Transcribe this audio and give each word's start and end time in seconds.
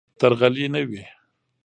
درغلي 0.19 0.65
نه 0.73 0.81
وي. 0.89 1.03